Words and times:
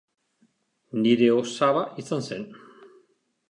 Nire 1.01 1.29
osaba 1.41 1.85
izan 2.05 2.27
zen. 2.31 2.51